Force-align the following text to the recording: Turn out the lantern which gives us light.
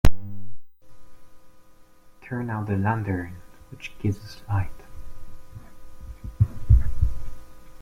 Turn 2.23 2.49
out 2.49 2.65
the 2.65 2.75
lantern 2.75 3.35
which 3.69 3.91
gives 3.99 4.17
us 4.17 4.41
light. 4.47 4.71